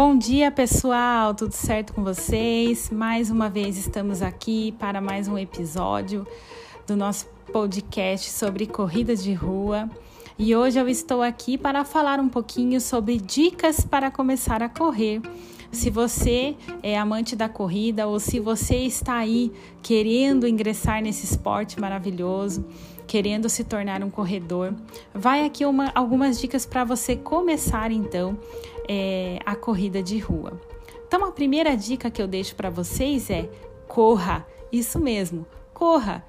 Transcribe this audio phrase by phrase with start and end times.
[0.00, 1.34] Bom dia, pessoal!
[1.34, 2.88] Tudo certo com vocês?
[2.88, 6.24] Mais uma vez estamos aqui para mais um episódio
[6.86, 9.90] do nosso podcast sobre corridas de rua.
[10.38, 15.20] E hoje eu estou aqui para falar um pouquinho sobre dicas para começar a correr.
[15.72, 21.78] Se você é amante da corrida ou se você está aí querendo ingressar nesse esporte
[21.80, 22.64] maravilhoso,
[23.04, 24.74] querendo se tornar um corredor,
[25.12, 28.38] vai aqui uma, algumas dicas para você começar então
[28.88, 30.60] é, a corrida de rua.
[31.06, 33.48] Então, a primeira dica que eu deixo para vocês é
[33.86, 34.46] corra.
[34.72, 36.24] Isso mesmo, corra.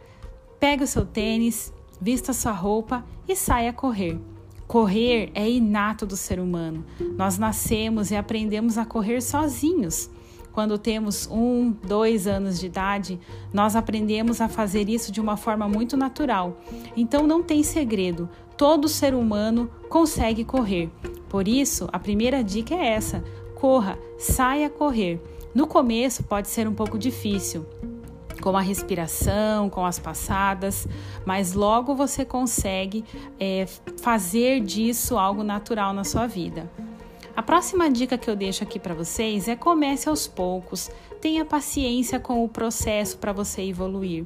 [0.59, 4.19] Pega o seu tênis, vista sua roupa e saia a correr.
[4.67, 6.85] Correr é inato do ser humano.
[7.17, 10.09] Nós nascemos e aprendemos a correr sozinhos.
[10.51, 13.19] Quando temos um, dois anos de idade,
[13.53, 16.57] nós aprendemos a fazer isso de uma forma muito natural.
[16.95, 20.89] Então não tem segredo, todo ser humano consegue correr.
[21.29, 23.23] Por isso, a primeira dica é essa:
[23.55, 25.21] corra, saia a correr.
[25.53, 27.65] No começo pode ser um pouco difícil,
[28.41, 30.87] com a respiração, com as passadas,
[31.25, 33.03] mas logo você consegue
[33.39, 33.65] é,
[34.01, 36.69] fazer disso algo natural na sua vida.
[37.35, 42.19] A próxima dica que eu deixo aqui para vocês é comece aos poucos, tenha paciência
[42.19, 44.25] com o processo para você evoluir.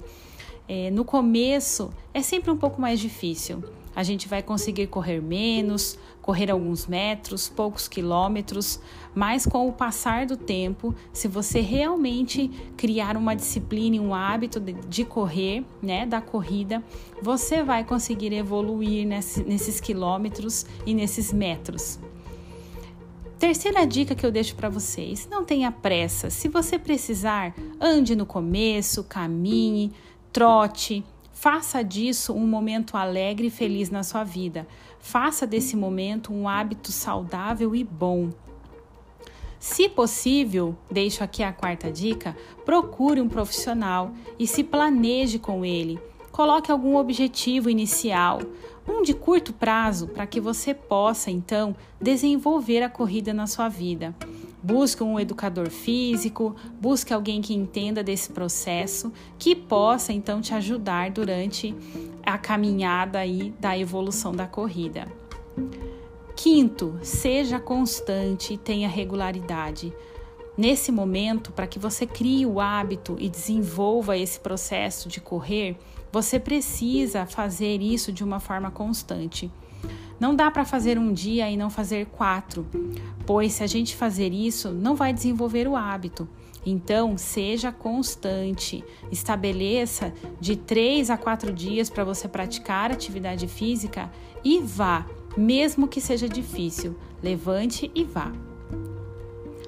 [0.67, 3.63] É, no começo é sempre um pouco mais difícil
[3.95, 8.79] a gente vai conseguir correr menos, correr alguns metros, poucos quilômetros,
[9.13, 14.59] mas com o passar do tempo, se você realmente criar uma disciplina e um hábito
[14.59, 16.83] de, correr, né, da corrida,
[17.21, 21.99] você vai conseguir evoluir nesse, nesses quilômetros e nesses metros.
[23.37, 26.29] Terceira dica que eu deixo para vocês: não tenha pressa.
[26.29, 29.91] Se você precisar, ande no começo, caminhe,
[30.31, 31.03] trote,
[31.43, 34.65] Faça disso um momento alegre e feliz na sua vida.
[34.97, 38.29] Faça desse momento um hábito saudável e bom.
[39.59, 45.99] Se possível, deixo aqui a quarta dica: procure um profissional e se planeje com ele.
[46.31, 48.39] Coloque algum objetivo inicial,
[48.87, 54.15] um de curto prazo, para que você possa então desenvolver a corrida na sua vida.
[54.63, 61.11] Busque um educador físico, busque alguém que entenda desse processo, que possa então te ajudar
[61.11, 61.75] durante
[62.25, 65.05] a caminhada aí da evolução da corrida.
[66.33, 69.93] Quinto, seja constante e tenha regularidade.
[70.57, 75.75] Nesse momento, para que você crie o hábito e desenvolva esse processo de correr,
[76.11, 79.51] você precisa fazer isso de uma forma constante.
[80.19, 82.65] Não dá para fazer um dia e não fazer quatro,
[83.25, 86.27] pois se a gente fazer isso, não vai desenvolver o hábito.
[86.65, 94.09] Então, seja constante, estabeleça de três a quatro dias para você praticar atividade física
[94.43, 95.05] e vá,
[95.35, 98.31] mesmo que seja difícil, levante e vá.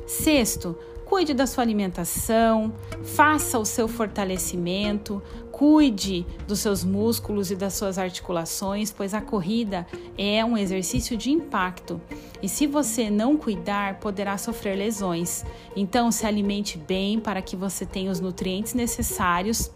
[0.07, 5.21] Sexto, cuide da sua alimentação, faça o seu fortalecimento,
[5.55, 11.31] cuide dos seus músculos e das suas articulações, pois a corrida é um exercício de
[11.31, 12.01] impacto
[12.43, 15.45] e se você não cuidar, poderá sofrer lesões.
[15.73, 19.71] Então, se alimente bem para que você tenha os nutrientes necessários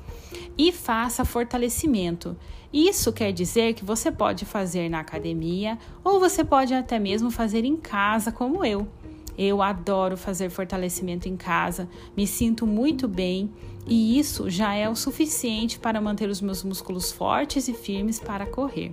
[0.58, 2.36] e faça fortalecimento.
[2.74, 7.64] Isso quer dizer que você pode fazer na academia ou você pode até mesmo fazer
[7.64, 8.86] em casa, como eu.
[9.42, 13.50] Eu adoro fazer fortalecimento em casa, me sinto muito bem
[13.88, 18.46] e isso já é o suficiente para manter os meus músculos fortes e firmes para
[18.46, 18.92] correr.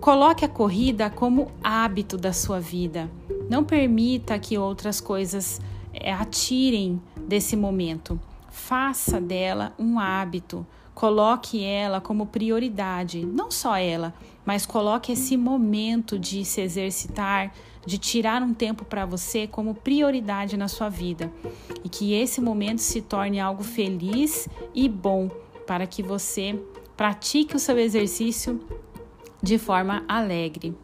[0.00, 3.08] Coloque a corrida como hábito da sua vida.
[3.48, 5.60] Não permita que outras coisas
[5.94, 8.18] eh, atirem desse momento.
[8.50, 10.66] Faça dela um hábito.
[10.94, 14.14] Coloque ela como prioridade, não só ela,
[14.44, 17.52] mas coloque esse momento de se exercitar,
[17.86, 21.32] de tirar um tempo para você como prioridade na sua vida
[21.82, 25.30] e que esse momento se torne algo feliz e bom
[25.66, 26.60] para que você
[26.96, 28.60] pratique o seu exercício
[29.42, 30.74] de forma alegre.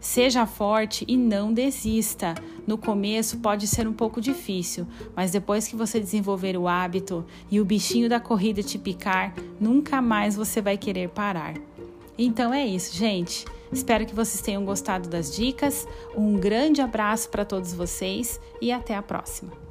[0.00, 2.34] Seja forte e não desista.
[2.66, 7.60] No começo pode ser um pouco difícil, mas depois que você desenvolver o hábito e
[7.60, 11.54] o bichinho da corrida te picar, nunca mais você vai querer parar.
[12.16, 13.44] Então é isso, gente.
[13.72, 15.86] Espero que vocês tenham gostado das dicas.
[16.16, 19.67] Um grande abraço para todos vocês e até a próxima.